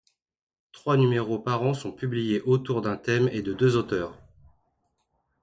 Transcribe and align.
Trois 0.71 0.97
numéros 0.97 1.37
par 1.37 1.61
an 1.61 1.75
sont 1.75 1.91
publiés 1.91 2.41
autour 2.41 2.81
d’un 2.81 2.97
thème 2.97 3.29
et 3.31 3.43
de 3.43 3.53
deux 3.53 3.75
auteurs. 3.77 4.17